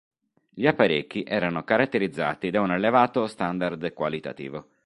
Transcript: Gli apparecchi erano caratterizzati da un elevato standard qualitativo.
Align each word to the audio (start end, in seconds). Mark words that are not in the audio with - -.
Gli 0.49 0.65
apparecchi 0.65 1.21
erano 1.23 1.63
caratterizzati 1.63 2.49
da 2.49 2.59
un 2.61 2.71
elevato 2.71 3.27
standard 3.27 3.93
qualitativo. 3.93 4.69